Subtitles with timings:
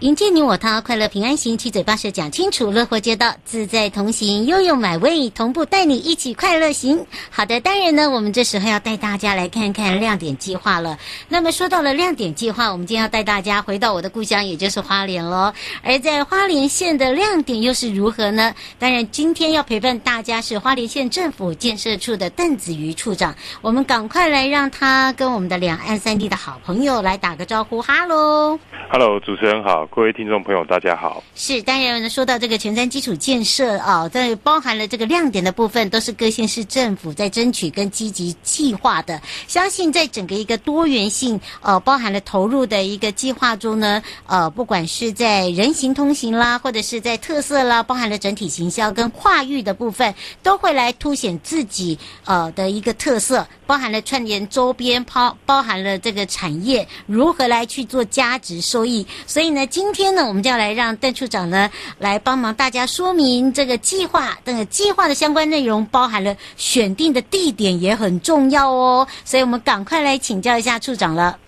[0.00, 7.04] 迎接你我他，快乐平安行，七嘴八舌讲清楚，乐活街道自在同行，悠悠美味同步带你一起快乐行。
[7.30, 10.96] 好的，当然呢，我们这时候要带大家来看看亮点计划了。
[11.28, 15.52] 那么说到了亮点计划，我们今天要带大家回到我的故乡，也就是花莲喽。
[15.82, 18.54] 而在花莲县的亮点又是如何呢？
[18.78, 23.34] 当然，今天要陪伴大家是花莲县政府建设处的邓子瑜处长。
[23.62, 28.60] 我们赶快来让他跟我们的两岸三地的好朋友来打个招呼，哈喽。
[28.92, 31.22] Hello，主持人好，各位听众朋友，大家好。
[31.34, 39.20] 是，当然呢，说到这个前瞻基础建设啊，在包含了这个亮点的部分，都是各县市政府在争取跟积极计划的。
[39.46, 58.78] 相信在整个一个多元性呃，包含了投入的一个计划中呢，呃，不管是在人行通行啦，或者是在特色啦，包含了整体行销跟跨域的部分，都会来凸显自己呃的一个特色，包含了串联周边，包包含了这个产业如何来去做价值收。
[58.88, 64.36] 益，所以呢，今天呢，我们就要来让邓处长呢来帮忙大家说明这个计划。
[64.44, 69.06] 这个计划的相关内容包含了选定的地点也很重要哦。
[69.24, 71.38] 所以我们赶快来请教一下处长了。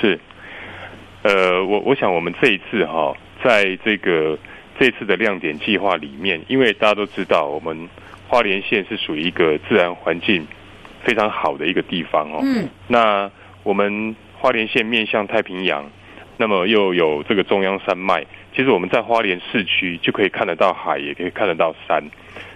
[0.00, 0.18] 是，
[1.22, 4.36] 呃，我我想我们这一次哈、哦，在这个
[4.76, 7.88] 这次的亮点计划里面，因为大家都知道，我们
[8.26, 10.44] 花莲县是属于一个自然环境
[11.04, 12.40] 非常好的一个地方哦。
[12.42, 12.68] 嗯。
[12.88, 13.30] 那
[13.62, 15.88] 我们花莲县面向太平洋。
[16.40, 22.02] 那么又有这个中央山脉，其实我们在花莲市区就可以看得到海，也可以看得到山。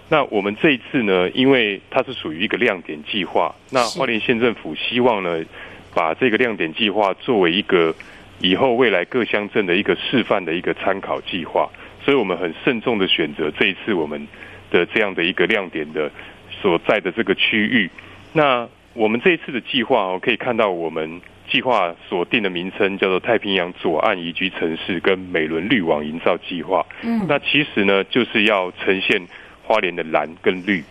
[0.08, 5.44] 那我们这一次呢，因为它是属于一个亮点计划，那花莲县政府希望呢，
[5.92, 7.92] 把这个亮点计划作为一个
[8.40, 11.68] 以后未来各乡镇的一个示范的一个参考计划，
[12.04, 14.28] 所以我们很慎重的选择这一次我们
[14.70, 16.08] 的这样的一个亮点的
[16.50, 17.90] 所在的这个区域。
[18.32, 21.20] 那我们这一次的计划哦，可以看到我们。
[21.52, 26.86] 计划所定的名称叫做太平洋左岸宜居城市跟美仑绿网营造计划。
[27.02, 29.20] 嗯，那其实呢，就是要呈现
[29.62, 30.82] 花莲的蓝跟绿。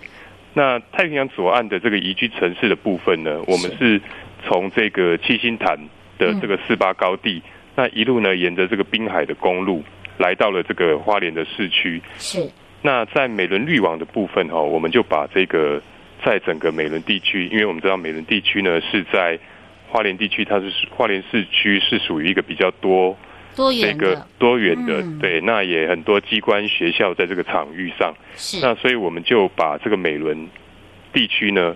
[0.53, 3.99] 那太平洋左岸的这个宜居城市的部分呢，我们是
[4.45, 5.75] 从这个七星潭
[6.19, 7.41] 的这个四八高地，
[7.75, 9.83] 那一路呢，沿着这个滨海的公路，
[10.19, 11.99] 来到了这个花莲的市区。
[12.19, 12.47] 是。
[12.83, 15.81] 那在美仑绿网的部分哈，我们就把这个
[16.23, 19.39] 在整个美仑地区，因为我们知道美仑地区呢是在。
[19.91, 23.17] 花莲地区，它是花莲市区是属于一个比较多
[23.55, 24.25] 多元的。
[24.39, 28.65] 多元的，对，那也很多机关学校在这个场域上，是。
[28.65, 30.47] 那所以我们就把这个美仑
[31.11, 31.75] 地区呢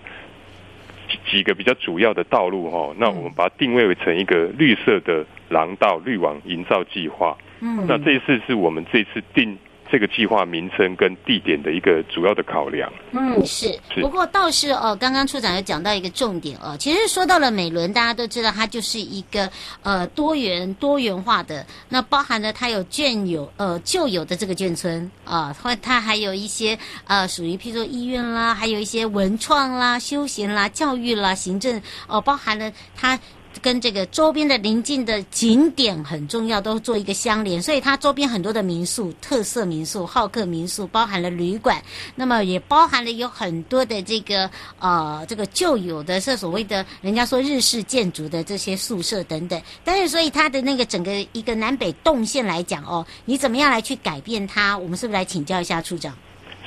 [1.30, 9.58] 几个比较主要的道路哈，那我们把它定位为成一个绿色的廊道绿网营造计划，嗯，那这一次是我们这次定。
[9.92, 13.68] 这个计划名称跟地点的一个主要的考量，嗯，是。
[13.94, 16.76] 是不过倒是哦，刚刚处长有讲到一个重点哦。
[16.80, 19.50] 其实说到了美伦，大家都知道它就是一个
[19.84, 33.20] 呃多元多元化的，那包含了它有眷有呃旧有的这个眷村啊，或、呃、它还有一些呃属于譬如说医院啦，还有一些文创啦、休闲啦、教育啦、行政哦、呃，包含了它。
[33.62, 41.82] 跟这个周边的邻近的景点很重要，都做一个相连，所以它周边很多的民宿、特色民宿、好客民宿，包含了旅馆，
[42.16, 44.50] 那么也包含了有很多的这个
[44.80, 49.62] 呃这个旧有的是所谓的人家说日式建筑的这些宿舍等等。
[49.84, 54.78] 但是所以它的那个整个一个南北动线来讲哦，你怎么样来去改变它？
[54.78, 56.14] 我们是不是来请教一下处长？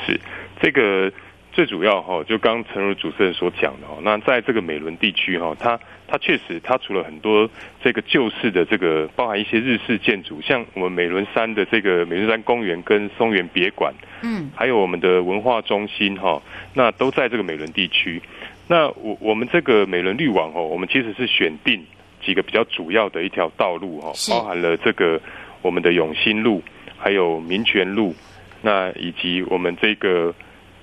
[0.07, 0.21] 是
[0.63, 1.13] 这个。
[1.59, 5.77] 最主要哈，就刚诚如主持人所讲的哈，那在这个美仑地区哈，它
[6.07, 7.51] 它确实它除了很多
[7.83, 13.93] 这个旧式的这个，包含一些日式建筑，像我们美仑山的这个美仑山公园跟松园别馆，
[14.23, 16.41] 嗯，还有我们的文化中心哈，
[16.75, 18.23] 那都在这个美仑地区。
[18.69, 21.85] 那我我们这个美仑绿网哦，我们其实是选定
[22.25, 25.21] 几个比较主要的一条道路哈，包含了这个
[25.61, 26.63] 我们的永兴路，
[26.97, 28.15] 还有民权路，
[28.63, 30.33] 那以及我们这个。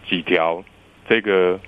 [0.10, 0.64] 几条
[1.08, 1.60] 这个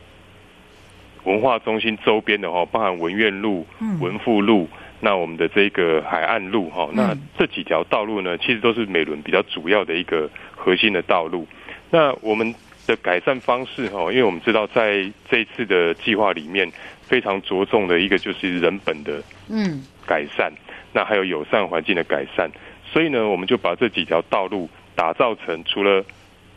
[1.24, 3.68] 文化中心周边的哈，包含文苑路、
[4.00, 4.70] 文富路，
[5.02, 11.46] 那我们的这个海岸路哈，那这几条道路呢，其实都是美仑比较主要的一个核心的道路。
[11.90, 12.56] 那我们
[12.86, 20.52] 的改善方式哈，因为我们知道在这一次的计划里面，非常着重的一个就是人本的嗯改善，
[20.94, 22.50] 那还有友善环境的改善，
[22.86, 26.06] 所以呢，我们就把这几条道路打造成除了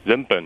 [0.05, 0.44] 人本。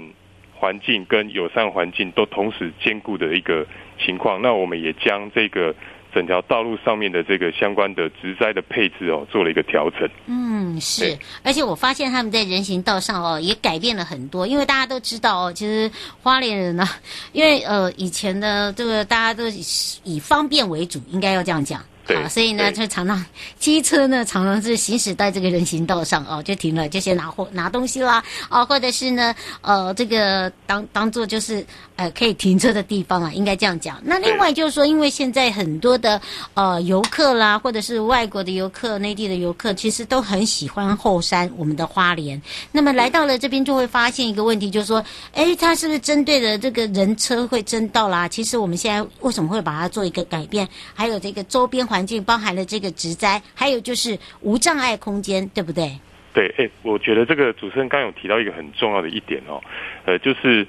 [0.55, 3.67] 环境跟友善环境都同时兼顾的一个
[4.05, 5.75] 情况，那我们也将这个
[6.15, 10.09] 整条道路上面的这个相关的植栽的配置哦，做了一个调整。
[10.27, 10.55] 嗯。
[10.57, 14.47] 嗯，是，而且我发现他们在人行道上哦，也改变了很多。
[14.47, 15.91] 因为大家都知道哦，其实
[16.23, 16.85] 花莲人呢，
[17.33, 19.61] 因为呃以前的这个大家都以
[20.05, 21.85] 以方便为主，应该要这样讲。
[22.07, 23.25] 对啊，所以呢，就常常
[23.59, 31.65] 机车呢，常常是行驶在这个人行道上哦，就停了，就先拿货拿东西啦，哦，或者是呢，呃，这个当当做就是
[31.97, 33.99] 呃可以停车的地方啊，应该这样讲。
[34.05, 36.21] 那另外就是说，因为现在很多的
[36.53, 42.41] 呃游客啦，或者是外国的游客、内地的游客，其实都很喜欢后山，我们的花莲。
[42.71, 45.03] 那么来到了这边，就会发现一个问题，就是说，
[45.33, 48.29] 哎，它是不是针对的这个人车会争道啦？
[48.29, 50.69] 其实我们现在为什么会把它做一个改变？
[50.93, 51.83] 还有这个周边。
[51.94, 55.93] 环境包含了这个植栽，还有就是无障碍空间，对不对？
[56.33, 59.63] 对，哎，我觉得这个主持人刚有提到一个很重要的一点哦，
[60.07, 60.67] 呃，就是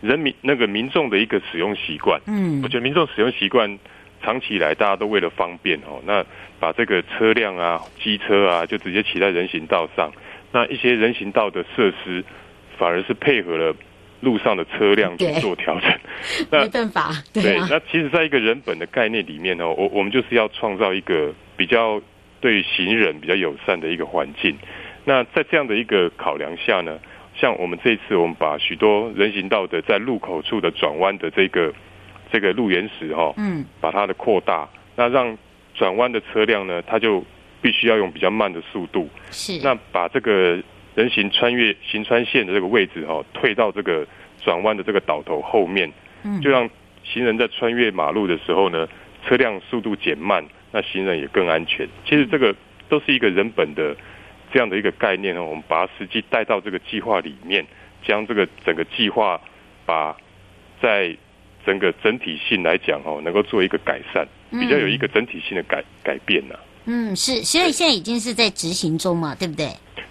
[0.00, 2.20] 人民那个民众的一个使用习惯。
[2.26, 3.78] 嗯，我觉得民众使用习惯
[4.22, 6.24] 长期以来大家都为了方便哦，那
[6.58, 10.10] 把这个车辆啊、机车啊，就直接骑在人行道上，
[10.50, 12.24] 那一些人行道的设施
[12.78, 13.76] 反而是配合了。
[14.20, 15.90] 路上的车辆去做调整，
[16.50, 17.10] 那没办法。
[17.32, 22.02] 对，对，那其实，在一个人本的概念里面呢，我我们就是要创造一个比较
[22.40, 24.58] 对行人比较友善的一个环境。
[25.04, 26.98] 那在这样的一个考量下呢，
[27.36, 31.72] 像我们这一次，我们把许多人行道的在路口处的转弯的这个
[32.32, 35.38] 这个路缘石哈，嗯，把它的扩大，那让
[35.74, 37.24] 转弯的车辆呢，它就
[37.62, 39.08] 必须要用比较慢的速度。
[39.30, 40.60] 是，那把这个。
[40.98, 44.04] 人行穿越行穿线的这个位置哈，退到这个
[44.42, 45.88] 转弯的这个岛头后面，
[46.24, 46.68] 嗯就让
[47.04, 48.88] 行人在穿越马路的时候呢，
[49.24, 51.88] 车辆速度减慢，那行人也更安全。
[52.04, 52.52] 其实这个
[52.88, 53.96] 都是一个人本的
[54.52, 57.64] 这样的一个概念哦，我们把它实际带到这个计划里面，
[58.04, 59.40] 将这个整个计划
[59.86, 60.16] 把
[60.82, 61.16] 在
[61.64, 66.56] 整个整体性来讲哦，能够做一个改善，比较有一个整体性的改改变呢。
[66.86, 69.68] 嗯，是，所以现在已经是在执行中嘛，对不对？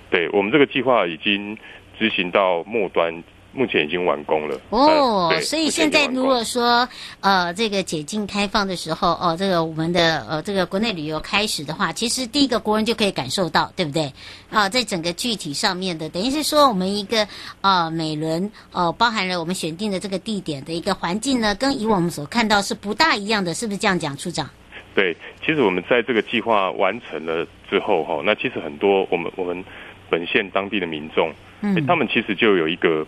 [0.09, 1.57] 对，我们这个计划已经
[1.99, 3.23] 执行到末端，
[3.53, 4.59] 目前已经完工了。
[4.69, 6.87] 哦，所以现在如果说
[7.21, 14.13] 呃这个解禁开放的时候，哦，这个我们的呃这个国内旅游开始的话，其实第一个国人就可以感受到，对不对？
[14.49, 17.27] 啊，在整个具体上面的，等于是说我们一个
[17.61, 24.47] 呃美仑呃包含了我们选定的这个地点的一个环境呢，跟以往我们所看到是不大一样的，是不是这样讲，处长？
[24.95, 25.15] 对，
[25.45, 29.63] 其实我们在这个计划完成了之后，哈，那其实很多我们我们。
[30.09, 33.05] 本县当地的民众，嗯，他们其实就有一个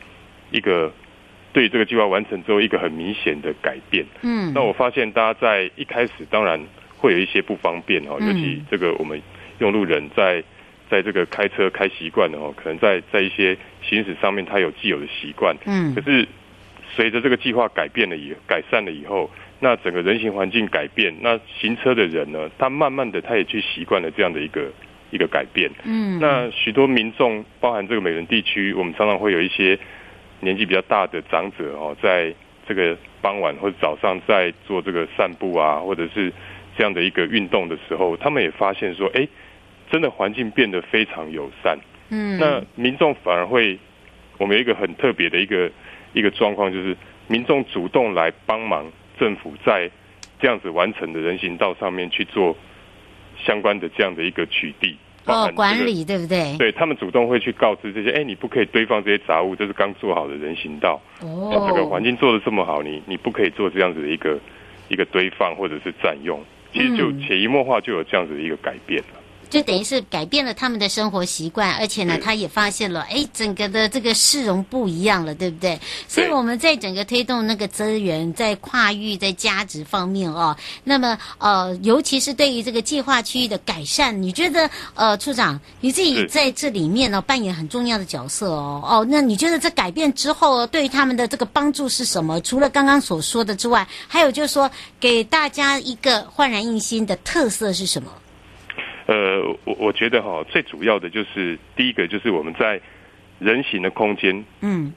[0.51, 0.92] 一个
[1.54, 6.60] 对这个计划完成之后一个很明显的改变，嗯，那我发现大家在一开始当然
[6.98, 9.22] 会有一些不方便哦，尤其这个我们
[9.60, 10.44] 用路人在
[10.90, 16.28] 在这个开车开习惯的哦，可能在在一些行驶上面他有既有的习惯，嗯，可是
[16.95, 19.30] 随着这个计划改变了以改善了以后，
[19.60, 24.72] 那整个人行环境改变，那行车的人呢，他慢慢的他也去习惯了这样的一个。
[25.11, 29.77] 一个改变，嗯，那许多民众，包含这个美仑地区，我们常常会有一些
[30.39, 32.33] 年纪比较大的长者哦，在
[32.67, 36.31] 这个傍晚或者早上在做这个散步啊，或者是
[36.77, 39.27] 这样的一个运动的时候，他们也发现说，哎，
[39.91, 41.77] 真的环境变得非常友善，
[42.09, 43.79] 嗯，那民众反而会，
[44.38, 45.71] 我们有一个很特别的一个
[46.13, 46.95] 一个状况，就是
[47.27, 48.85] 民众主动来帮忙
[49.19, 49.89] 政府在
[50.39, 52.56] 这样子完成的人行道上面去做。
[53.44, 54.95] 相关的这样的一个取缔、
[55.25, 56.56] 哦，管理对不对？
[56.57, 61.00] 对，他们主动会去告知这些，哎，你不可以堆放这些杂物，这是刚做好的人行道。
[61.21, 64.40] 哦，这个环境做的这么好，你你不可以做这样子的一个
[64.87, 66.40] 一个堆放或者是占用，
[66.73, 69.19] 其实就潜移默化就有这样子的一个改变了。
[69.49, 75.79] 就等于是改变了他们的生活习惯，而且呢，他也发现了，哎，整个的这个市容不一样了，对不对？
[76.07, 92.39] 所以我们在整个推动那个资源在跨域在价值方面哦，那么呃，尤其是对于这个计划区域的改善，你觉得呃，处长你自己在这里面呢扮演很重要的角色哦哦，那你觉得这改变之后对于他们的这个帮助是什么？
[92.41, 98.11] 除了刚刚所说的之外，还有就是说给大家一个焕然一新的特色是什么？
[99.09, 102.80] 呃，我我觉得哈，最主要的就是第一个就是我们在
[103.39, 104.94] 人行的空间，嗯，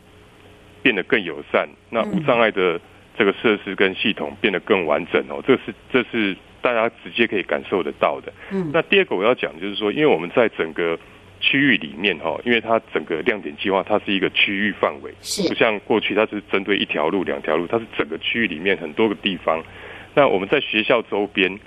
[0.83, 2.79] 变得更友善，那无障碍的
[3.17, 8.31] 这个设施跟系统变得更完整哦，这是这是大家直接可以感受得到的。
[8.51, 10.99] 嗯，那第二个我要讲就是说，因为我们在整个
[11.41, 19.65] 区域里面哈，因为它整个亮点计划它是一个区域范围，是不像过去它是针对一条路两条路，它是整个区域里面很多个地方。
[20.13, 21.59] 那我们在学校周边。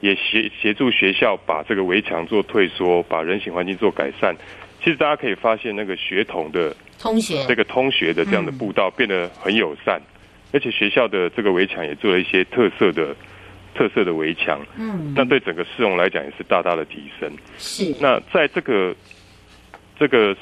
[0.00, 4.34] 也协协助学校把这个围墙做退缩，把人行环境做改善。
[4.82, 10.00] 其实大家可以发现，那个学童的通学，这个通学的这样的步道变得很友善，
[10.52, 13.14] 而且学校的这个围墙也做了一些特色的
[13.74, 17.30] 特色的围墙，嗯，但对整个市容来讲也是大大的提升。
[17.58, 17.94] 是。
[18.00, 18.96] 那在这个
[19.98, 20.34] 这个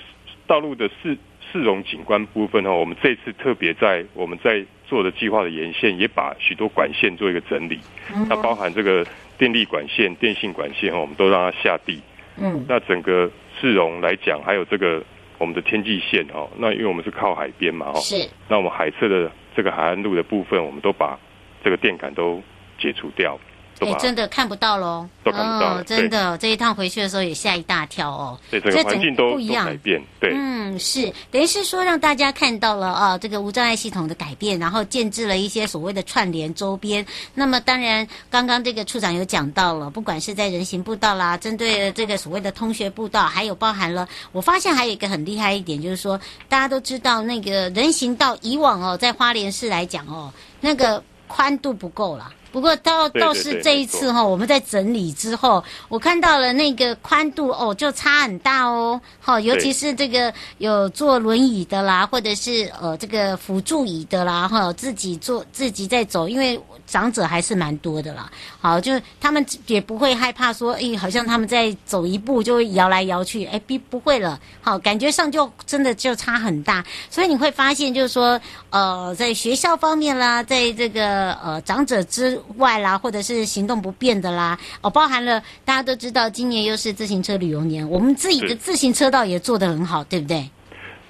[0.48, 1.16] 道路的市
[1.52, 7.78] 市容景观部分哈，我们这次特别在我们在做的计划的沿线，也把许多管线做一个整理，
[8.12, 12.00] 嗯，那包含这个电力管线、电信管线哈，我们都让它下地。
[12.38, 15.02] 嗯，那整个市容来讲，还有这个
[15.36, 18.28] 我们的天际线哈，那因为我们是靠海边嘛哈，是。
[18.48, 21.18] 那我们海侧的这个海岸路的部分，我们都把
[21.62, 22.42] 这个电杆都
[22.78, 23.38] 解除掉。
[23.80, 25.08] 哎、欸，真的看不到喽！
[25.22, 28.38] 都看不到哦，真的，这一趟回去的时候也吓一大跳哦。
[28.50, 30.02] 对，整个环境都不一样，改变。
[30.18, 37.04] 对，嗯，是等于是说让大家看到了啊，这个无障碍系统的改变，然后建置了一些所谓的串联周边。
[37.34, 46.18] 那么当然，刚刚这个处长有讲到了，不管是在人行步道啦，针对这个所谓的通学步道，还有包含了，我发现还有一个很厉害一点，就是说
[46.48, 52.32] 大家都知道那个人行道以往哦，在花莲市来讲哦，那个宽度不够了。
[52.50, 59.00] 不过倒倒是这一次哈，我们在整理之后，我看到了那个宽度哦，就差很大哦。
[59.20, 68.30] 好，尤其是这个有坐轮椅的啦，或者是呃这个辅助椅的啦，哈，自己坐自己在走，因为长者还是蛮多的啦。
[68.60, 74.40] 好，就他们也不会害怕说，哎，好像他们在走一步就会摇来摇去，哎，不不会了。
[74.62, 76.84] 好，感觉上就真的就差很大。
[77.10, 78.40] 所以你会发现，就是说，
[78.70, 90.48] 呃，在学校方面啦，在这个呃长者之外啦，或者是行动不便的啦，哦，包含了大家都知道，今年又是自行车旅游年，我们自己的自行车道也做得很好，对不对？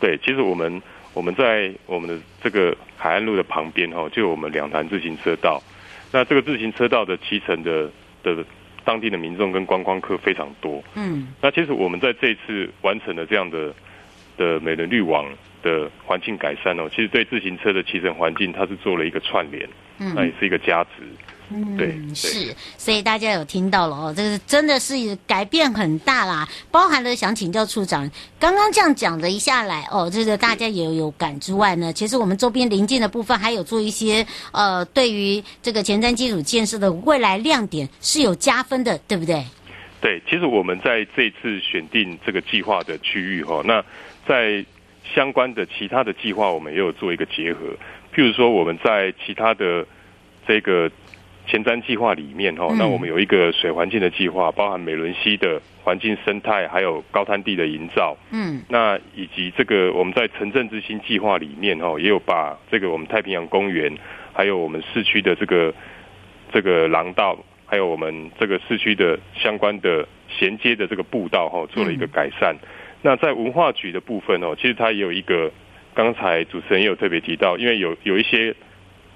[0.01, 0.81] 对，其实我们
[1.15, 5.63] 我们在我们的这个海岸路的旁边哈，就有我们两条自行车道。
[6.11, 7.91] 那这个自行车道的骑乘的
[8.23, 8.45] 的
[8.85, 10.83] 当地的民众跟观光客非常多。
[10.95, 13.75] 嗯，那其实我们在这一次完成了这样的
[14.39, 15.27] 的美人绿网
[15.63, 21.03] 的环境改善哦，其实对自行车的骑乘环境，它是做了一个串联，嗯，那也是一个加值。
[21.51, 24.95] 嗯，对，是，所以大家有听到了哦，这个真的是
[25.27, 28.07] 改变很大啦，包含了想请教处长，
[28.39, 39.43] 刚刚这样讲的一下来哦，这个大家也有感之外呢，其实我们周边邻近的部分还有做一些呃，对于这个前瞻基础建设的未来亮点是有加分的，对不对？
[40.03, 43.83] 对，其实我们在这次选定这个计划的区域哈，那
[44.29, 44.63] 在
[45.15, 47.75] 相关的其他的计划，我们也有做一个结合，
[48.19, 49.87] 譬如说我们在其他的
[50.45, 50.91] 这个。
[51.51, 58.15] 前瞻计划里面哈，那我们有一个水环境的计划，包含美仑溪的环境生态，还有高滩地的营造。
[58.31, 63.91] 嗯，那以及这个我们在城镇之星计划里面哈，也有把这个我们太平洋公园，
[64.35, 65.73] 还有我们市区的这个
[66.53, 72.55] 这个廊道，还有我们这个市区的相关的衔接的这个步道哈，做了一个改善。
[73.01, 75.51] 那在文化局的部分哦，其实它也有一个，
[75.99, 78.55] 刚才主持人也有特别提到，因为有有一些。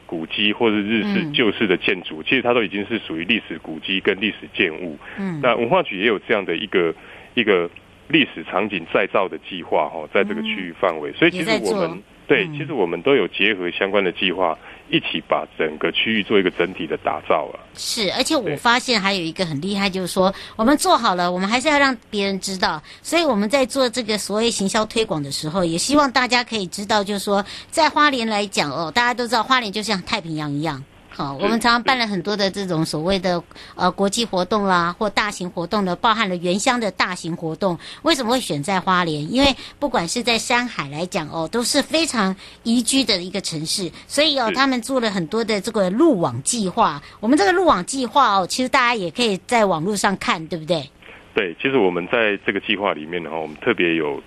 [0.05, 4.99] 古迹或者日式旧式的建筑，嗯，其实它都已经是属于历史古迹跟历史建物。
[5.17, 6.95] 嗯，那文化局也有这样的一个
[7.33, 7.71] 一个
[8.09, 12.03] 历史场景再造的计划哈，在这个区域范围，所以其实我们。
[12.33, 14.57] 对，其实我们都有结合相关的计划，
[14.89, 17.61] 一起把整个区域做一个整体的打造啊。
[17.75, 22.83] 是，而且我发现还有一个很厉害，就是说我们做好了，我们还是要让别人知道。
[23.03, 30.83] 所以我们在做这个所谓行销推广的时候，也希望大家可以知道，就是说在花莲来讲哦，大家都知道花莲就像太平洋一样。
[31.15, 33.43] 好，我们常常办了很多的这种所谓的
[33.75, 37.79] 呃国际活动啦，或大型活动的，包含了原乡的大型活动。
[38.01, 39.31] 为什么会选在花莲？
[39.31, 43.93] 因为不管是在山海来讲哦，都是非常宜居的一个城市。
[44.07, 47.03] 所以哦，他们做了很多的这个路网计划。
[47.21, 50.89] 我们这个路网计划哦，其实大家也可以在网络上看，对不对？
[51.35, 54.23] 对，其实我们在这个计划里面的话，我们特别有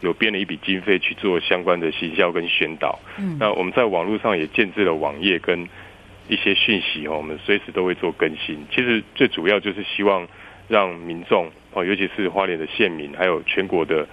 [0.00, 2.98] 有编了一笔经费去做相关的行销跟宣导。
[3.18, 5.68] 嗯，那我们在网络上也建置了网页跟。
[6.30, 8.64] 一些讯息哦，我们随时都会做更新。
[8.70, 10.26] 其实最主要就是希望
[10.68, 14.06] 让民众哦，尤其是花莲的县民，还有全国的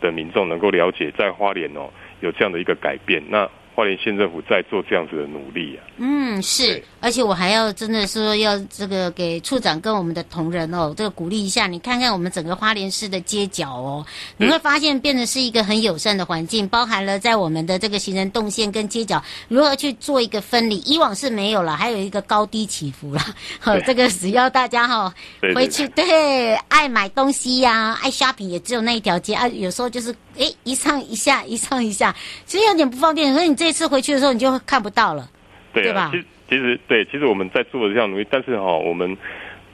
[0.00, 1.88] 的民众，能够了解在花莲哦
[2.20, 3.22] 有这样的一个改变。
[3.28, 14.04] 那花莲县政府在做这样子的努力啊，嗯，是，而且我还要真的说要这个给处长跟我们的同仁哦，这个鼓励一下，你看看我们整个花莲市的街角哦，
[14.36, 23.20] 你会发现变得是一个很友善的环境，包含了在我们的这个行人动线跟街角如何去做一个分离，以往是没有了，还有一个高低起伏了，
[23.60, 25.14] 呵，这个只要大家哈
[25.54, 33.70] 回去对，爱买东西呀、啊，爱 shopping 也只有那一条街啊，有时候就是哎一上一下一上一下，其实有点不方便，所以你这。
[33.70, 35.30] 这次回去的时候，你就看不到了，
[35.72, 36.10] 对，啊、对吧？
[36.10, 39.16] 其实，其实对，其实我们在做的这样努力，但是哈、哦，我们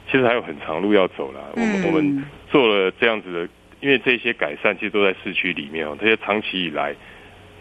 [0.05, 1.41] 其实还有很长路要走了。
[1.55, 3.49] 我们、嗯、我们做了这样子的，
[3.81, 6.95] 因为这些改善其实都在市区里面哦，这些长期以来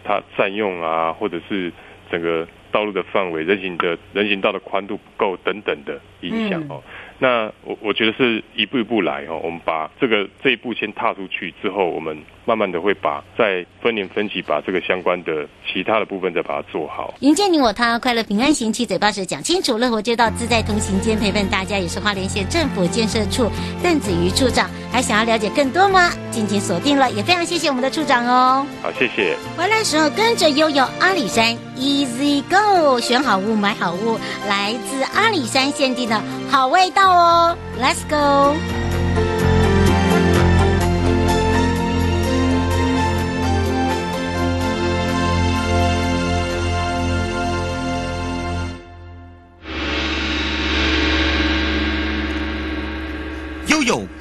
[0.04, 1.72] 它占用啊，或者是
[2.12, 6.82] 整个道路的范围、人行的人行道的宽度不够等等的影响哦。
[7.18, 12.14] 那我我觉得是一步一步来哦，我们把这个这一步先踏出去之后，我们
[12.44, 17.14] 慢慢的会把再分年分期把这个相关的其他的部分再把它做好。
[17.20, 23.50] 迎接你我他，快乐平安行，七嘴八舌讲清楚，乐活街道自在同行间陪伴大家，也是花莲县政府建设处
[23.82, 24.68] 邓子瑜处长。
[24.96, 26.10] 还想要了解更多吗？
[26.30, 28.66] 敬请锁定了，也非常谢谢我们的处长哦。
[28.80, 29.36] 好，谢谢。
[29.54, 36.18] 回来时候跟着悠悠阿里山 Easy Go，选好物买好物，来自阿里山限定的
[36.50, 38.56] 好味道哦，Let's go。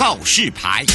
[0.05, 0.85] 告示牌。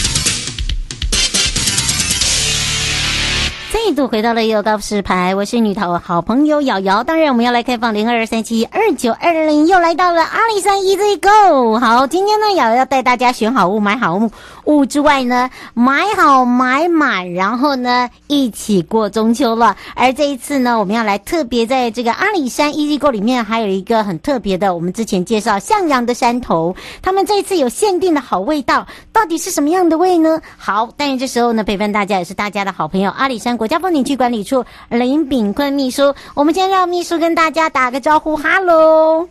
[3.73, 7.03] 再度回到了一个告示牌，我是女头好朋友瑶瑶。
[7.03, 11.81] 当然，我们要来开放零二三七二九二零，又来到了阿里山 Easy Go。
[11.81, 14.31] 好，今天呢，瑶瑶要带大家选好物买好物。
[14.71, 19.77] 物之外呢，买好买满，然后呢，一起过中秋了。
[19.95, 30.41] 而这一次呢，我们要来特别在这个阿里山 E G O 里面，还有一个很特别的，我们之前介绍向阳的山头，他们这一次有限定的好味道，到底是什么样的味呢？
[30.57, 39.29] 好，但是这时候呢，陪伴大家也是大家的好朋友阿里山国家风景区管理处林炳坤秘书，我们先让秘书跟大家打个招呼，哈喽。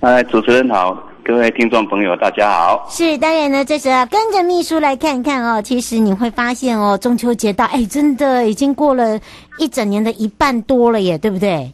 [0.00, 0.96] 哎，主持人好。
[1.28, 2.86] 各位听众朋友，大家好。
[2.88, 5.60] 是，当然呢，这时候跟着秘书来看看哦。
[5.60, 9.20] 其实你会发现哦，中秋节到，哎，真的已经过了
[9.58, 11.70] 一整年的一半多了耶，对不对？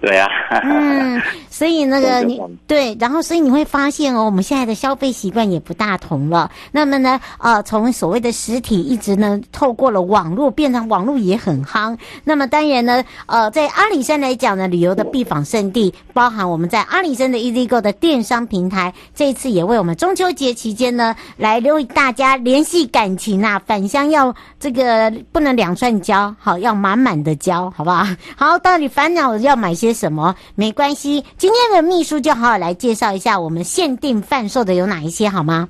[0.00, 1.20] 对呀、啊，嗯，
[1.52, 6.50] 所以那个你对，然后所以你会发现哦，我们现在的消费习惯也不大同了。
[6.70, 11.94] 那么呢，呃，从所谓的实体一直呢，透过了网络，变成网络也很夯。
[12.24, 28.06] 那么当然呢，呃，在阿里山来讲呢，旅游的必访胜地，包含我们在阿里山的 EasyGo 的电商平台，这一次也为我们中秋节期间呢，来为大家联系感情啊，返乡要这个不能两串交，好，要满满的交，好不好？
[28.36, 30.34] 好，到底烦恼要买些什么？
[30.54, 35.68] 没关系，今天的秘书就好好来介绍一下我们限定贩售的有哪一些，好吗？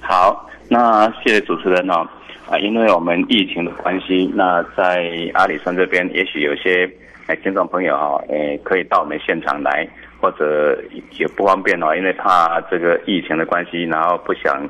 [0.00, 2.04] 好，那谢谢主持人哦。
[2.48, 6.90] 啊，因为我们疫情的关系，那在阿里山这边，也许有些
[7.28, 9.88] 哎听众朋友哈，哎可以到我们现场来，
[10.20, 10.76] 或者
[11.16, 14.68] 也不方便哦，因为怕这个疫情的关系，然后不想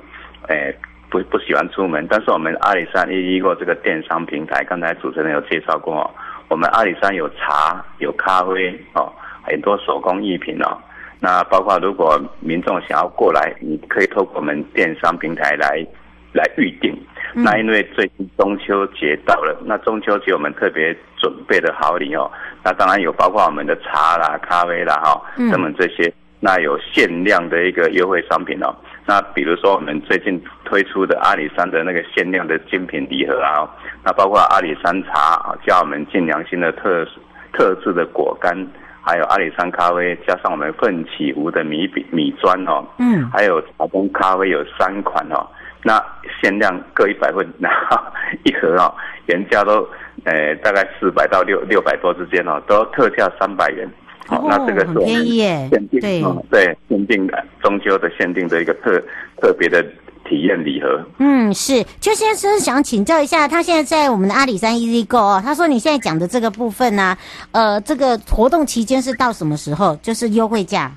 [0.48, 0.70] 哎
[1.09, 2.07] 不不喜欢出门。
[2.11, 6.11] 但是我们阿里山 EasyGo 这个电商平台，刚才主持人有介绍过。
[6.48, 9.11] 我们阿里山有茶、有咖啡哦，
[9.42, 10.79] 很多手工艺品哦。
[11.20, 15.87] 那包括如果民众想要过来，你可以透过我们电商平台来
[16.33, 16.96] 来预定。
[17.35, 22.31] 嗯、那因为最近中秋节到了，那中秋节我们特别准备的好礼哦。
[22.64, 26.12] 那当然有包括我们的茶啦、咖啡啦哈，等等这些。
[26.42, 28.74] 那有限量的一个优惠商品哦。
[29.05, 33.68] 那比如说我们最近推出的阿里山的那个限量的精品礼盒啊。
[34.03, 37.07] 那包括阿里山茶啊，加我们晋良心的特
[37.53, 38.57] 特制的果干，
[39.02, 45.46] 还有阿里山咖啡，加上我们奋起湖的米饼米砖哦，嗯，还有茶风咖啡有三款哦，
[45.82, 46.02] 那
[46.40, 47.98] 限量各一百份，然后
[48.44, 48.94] 一盒哦，
[49.26, 49.88] 原价都
[50.24, 53.88] 呃大概四百到六六百多之间哦，都特价三百元，
[54.28, 59.02] 哦，哦，那这个是我们限定对，哦，对，限定的中秋的限定的一个特
[59.40, 59.84] 特别的。
[60.31, 67.19] 体验礼盒，嗯，是，邱先生想请教一下，他现在在我们的阿里山 Easy Go 哦，他说你现在讲的这个部分呢、啊，
[67.51, 69.97] 呃，这个活动期间是到什么时候？
[69.97, 70.93] 就是优惠价。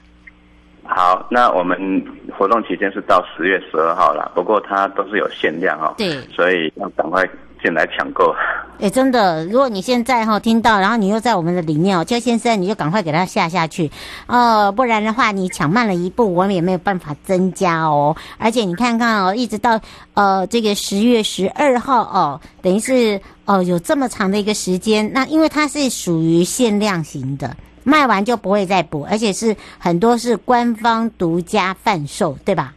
[0.84, 2.06] 好，那我们
[2.38, 7.28] 活动期间是到十月十二号了，不过它都是有限量哦，对，所以要赶快。
[7.63, 8.36] 进来抢购，
[8.82, 13.89] 哎，真的，如果你现在哈听到，然后你又在我们的里面哦，邱先生，你就赶快给他下下去，
[14.28, 18.13] 哦，不然的话你抢慢了一步，我们也没有办法增加哦。
[18.38, 19.80] 而且你看看哦，一直到
[20.13, 32.73] 呃这个十月十二号哦，等于是哦有这么长的一个时间，那因为它是属于限量型的，卖完就不会再补，而且是很多是官方独家贩售，对吧？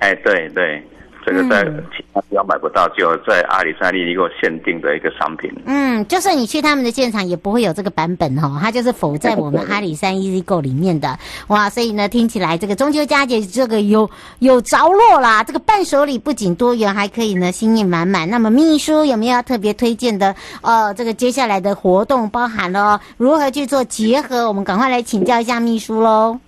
[0.00, 0.86] 哎，对对。
[1.24, 1.64] 这个在
[1.96, 5.50] 其他地方买不到，就在阿里山一个限定的一个商品。
[5.64, 11.18] 嗯，就算你去他们的现场，也不会有这个版本哈、哦，它就是否在我们 阿里山 Easy Go 里面的。
[11.48, 14.10] 哇，所以呢，听起来这个中秋佳节这个有
[14.40, 18.28] 有着落啦，这个伴手礼不仅多元，还可以呢心意满满。
[18.28, 20.34] 那么秘书有没有要特别推荐的？
[20.62, 24.46] 呃，这个接下来的活动包含了如何去做结合？
[24.46, 26.38] 我们赶快来请教一下秘书喽。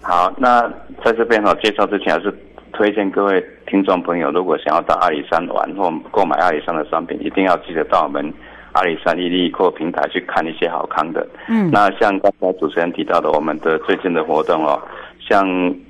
[0.00, 0.62] 好，那
[1.04, 2.32] 在这边哈介绍之前还是。
[2.72, 8.32] 推荐各位听众朋友，如果想要到阿里山玩或购买阿里山的商品，一定要记得到我们
[8.72, 11.26] 阿里山伊利购平台去看一些好康的。
[11.48, 14.80] 嗯，那像刚才主持人提到的，我们的最近的活动哦，
[15.20, 15.46] 像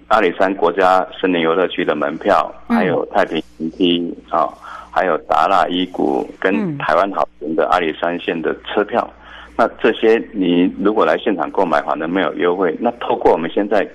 [0.08, 4.48] 阿里山国家森林游乐区的门票，还有太平云梯啊，
[4.90, 9.08] 还有达拉伊谷跟台湾好行的阿里山线的车票，
[9.56, 12.74] 那这些你如果来现场购买，反正没有优惠。
[12.80, 13.86] 那透过我们现在。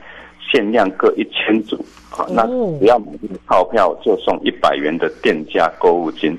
[0.50, 1.76] 限量各一千组，
[2.12, 2.46] 啊，那
[2.80, 6.38] 只要买这个套票就送一百元的店家购物金，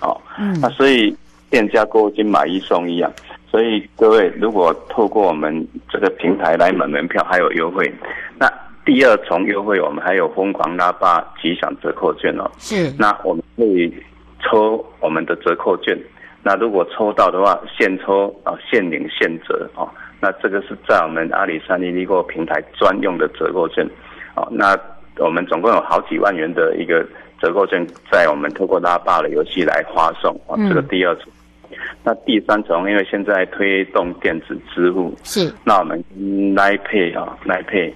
[0.00, 1.14] 啊，嗯，那所以
[1.50, 3.10] 店家购物金买一送一啊，
[3.50, 7.92] 所以各位如果透过我们这个平台来买门票还有优惠，
[8.38, 8.50] 那
[8.84, 13.94] 第二重优惠我们还有疯狂拉霸吉祥折扣券哦，是，那我们可以
[14.42, 15.96] 抽我们的折扣券，
[16.42, 19.86] 那如果抽到的话现抽啊现领现折啊。
[20.24, 23.86] 那这个是在我们阿里山伊利购平台专用的折扣券，
[24.34, 24.74] 哦，那
[25.18, 27.06] 我们总共有好几万元的一个
[27.38, 31.26] 折扣券，在我们透过拉霸的游戏来发送，哦，这个第二层。
[31.70, 37.92] 嗯、那第三层，因为现在推动电子支付，是，那我们 Line Pay 啊，Line Pay，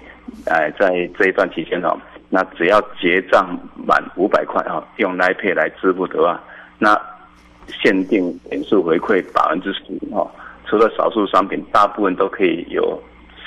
[0.48, 1.96] 哎，在这一段期间哦，
[2.28, 6.38] 那只要结账满五百块啊，用 Line Pay 来支付的话，
[6.78, 6.94] 那
[7.82, 9.80] 限定点数回馈百分之十
[10.12, 10.30] 哦。
[10.68, 13.00] 除了少数商品，大部分都可以有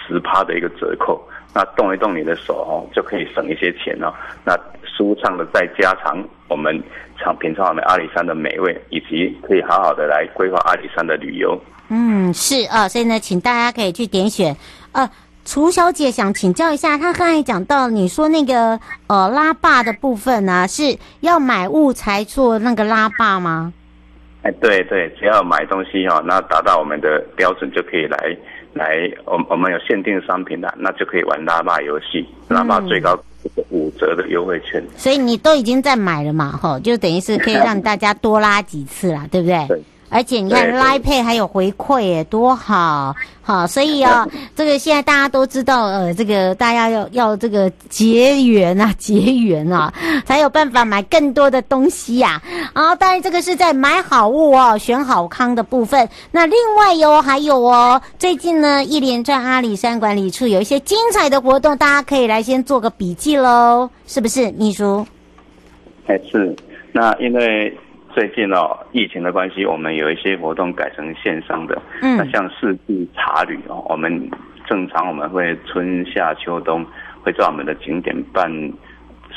[0.08, 1.22] 十趴的一个折扣。
[1.54, 4.14] 那动一动你的手哦，就可以省一些钱哦。
[4.46, 6.82] 那舒畅的再加长我们
[7.20, 11.62] 尝品尝我们阿里山的美味，以及可以好好的来规划阿里山的旅游。
[11.90, 14.56] 嗯，是啊，所以呢，请大家可以去点选。
[14.94, 15.10] 呃，
[15.44, 23.74] 楚小姐想请教一下，她刚才讲到你说那个呃拉霸的部分呢、啊，是要买物才做那个拉霸吗？
[24.44, 28.18] 哎，对对，只要买东西哈，那达到我们的标准就可以来
[28.74, 33.18] 来，我我们有限定商品的，那就可以玩拉霸游戏，拉霸最高
[33.70, 34.84] 五折的优惠券。
[34.98, 39.68] 所以你都已经在买了嘛，哈，就等于是可以让大家多拉几次啦，对不对？
[39.68, 39.82] 对。
[40.14, 49.92] 而且你看，Line Pay 还有回馈耶，多好，好，所以啊， 这个现在大家都知道，呃，这个大家要要这个结缘啊， 结缘啊，
[50.26, 52.42] 才有办法买更多的东西呀。
[52.74, 56.08] 啊，当然这个是在买好物哦，选好康的部分。
[56.30, 65.08] 那另外哟，还有哦，最近呢，一连串阿里山管理处有一些精彩的活动，大家可以来先做个笔记喽，是不是，秘书？
[66.08, 66.54] 哎，是，
[66.92, 67.74] 那因为。
[68.14, 71.82] 最近哦，疫情的关系，我们有一些活动改成线上的。
[72.02, 74.30] 嗯，那像四季茶旅哦，我们
[74.68, 76.86] 正常我们会春夏秋冬
[77.24, 78.52] 会在我们的景点办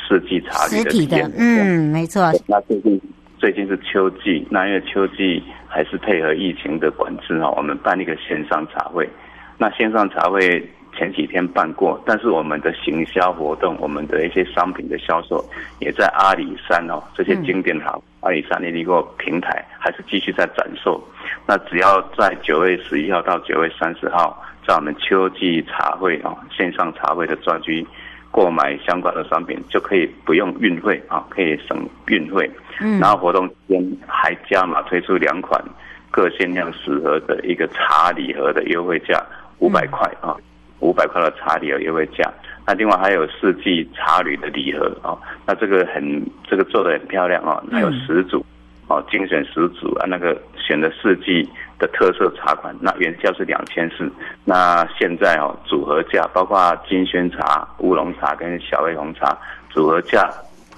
[0.07, 1.31] 四季茶旅的体验。
[1.37, 2.31] 嗯，没错。
[2.47, 3.01] 那最近
[3.37, 9.09] 最近是秋季，那因为秋季还是配合疫情的管制哦，我们办一个线上茶会。
[9.57, 10.69] 那线上茶会。
[10.95, 15.43] 前几天办过，但是我们的行销活动，我们的一些商品的销售，
[15.79, 21.03] 也在阿里山哦，这些经典好、嗯、阿里山的一个平台，还是继续在展售。
[21.45, 27.85] 那只要在九月十一号到九月三十号，在我们秋季茶会哦，线上茶会的专区
[28.31, 32.49] 购买相关的商品，就可以不用运费啊，可以省运费。
[32.79, 35.61] 嗯，然后活动期间还加码推出两款
[36.09, 39.21] 各限量十盒的一个茶礼盒的优惠价
[39.59, 40.35] 五百块啊。
[40.85, 42.31] 五百块的茶礼盒优惠价，
[42.67, 45.17] 那另外还有四季茶旅的礼盒哦，
[45.47, 48.45] 那这个很这个做的很漂亮哦，还有十组
[48.87, 54.07] 哦，精选十组啊，那个选的四季的特色茶款，那原价是两千四，
[54.43, 59.35] 那现在哦组合价包括金萱茶、乌龙茶跟小味红茶
[59.71, 60.29] 组合价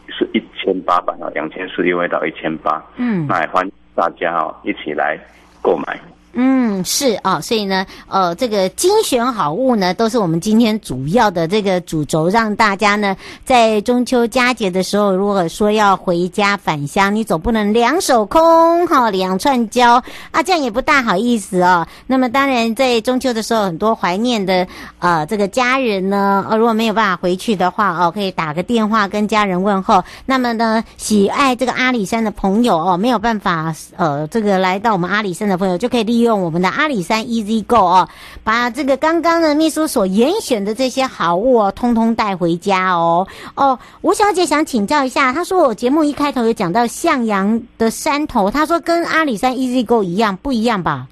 [0.08, 5.20] 是一千八百哦，两千四优惠到一千八，嗯，那也欢迎大家哦一起来
[5.62, 6.00] 购买。
[6.39, 19.95] 嗯，是啊，所以呢，呃，这个精选好物呢，都是我们今天主要的这个主轴，让大家呢在中秋佳节的时候，如果说要回家返乡，你总不能两手空哈，两串胶
[20.30, 21.84] 啊，这样也不大好意思哦。
[22.06, 24.67] 那么当然，在中秋的时候，很多怀念的
[25.00, 30.04] 呃这个家人呢，呃，如果没有办法回去的话哦，可以打个电话跟家人问候。
[30.28, 36.27] 那么呢，喜爱这个阿里山的朋友哦，没有办法呃这个来到我们阿里山的朋友，就可以利用。
[36.28, 38.08] 用我们的阿里山 Easy Go 哦，
[38.44, 43.26] 把这个刚刚的秘书所严选的这些好物哦，通通带回家哦。
[43.56, 51.08] 哦，吴小姐想请教一下，她说我节目一开头有讲到向阳的山头，她说跟阿里山 Easy Go 一样，不一样吧？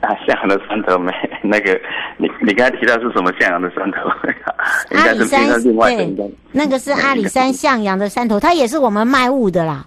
[0.00, 1.10] 啊，向阳的山头没
[1.42, 1.72] 那个，
[2.18, 3.98] 你你刚才提到是什么向阳的山头？
[4.94, 9.86] 阿里山对，那个是阿里山向阳的山头，它也是我们卖物的啦，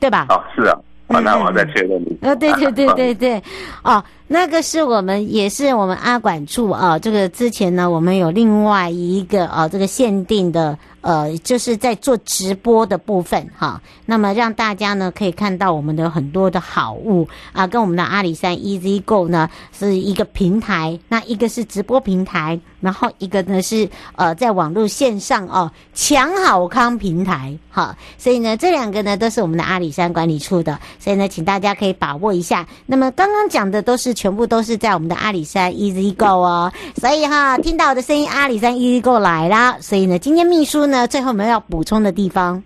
[0.00, 0.26] 对吧？
[0.30, 0.76] 哦，是啊。
[1.08, 2.18] 好，那我再确认你。
[2.26, 3.42] 啊，对对对对对，
[3.84, 10.78] 哦，那个是我们也是我们阿管处啊，这个之前呢，我们有另外一个啊，这个限定的。
[11.02, 32.66] 呃，就是在做直播的部分哈，那么让大家呢可以看到我们的很多的好物啊，跟我们的阿里山 Easy Go 呢是一个平台，那一个是直播平台，然后一个呢是呃在网络线上哦抢好康平台哈，所以呢这两个呢都是我们的阿里山管理处的，所以呢请大家可以把握一下。
[32.84, 41.06] 那么刚刚讲的都是全部都是在我们的阿里山 Easy Go 哦，所以哈听到我的声音，阿里山 Easy Go 来啦，所以呢今天秘书呢。
[41.06, 42.60] 最后我们要补充的地方，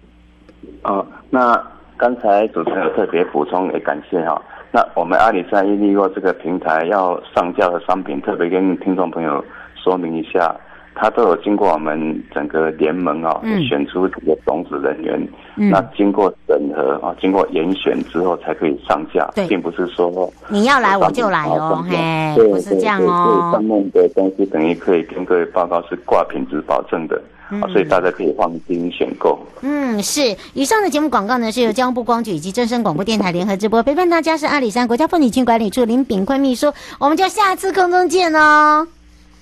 [0.84, 1.60] 哦，那
[1.96, 4.40] 刚才主持人有特别补充，也感谢哈。
[4.72, 10.54] 那我们阿里山 Easy Go 这个平台要上架的商品，特别跟听众朋友说明一下，
[11.00, 21.96] 它都有经过我们整个联盟啊，嗯、选出这个种子人员，嗯、那经过审核啊，经过严选之后才可以上架，对并不是说你要来我就来哦，嘿，
[22.36, 23.48] 不是这样哦。
[23.50, 27.18] 上面的东西等于可以跟各位报告是挂品质保证的。
[27.52, 29.36] 嗯、所以大家可以放心选购。
[29.62, 30.36] 嗯，是。
[30.54, 33.82] 以上的节目广告呢，是由交通部光局以及正声广播电台联合直播。
[33.82, 36.72] 陪伴大家是阿里山国家风景区管理处林炳坤秘书。
[37.00, 38.86] 我们就下次空中见哦。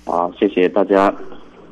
[0.05, 1.13] 好，谢谢大家。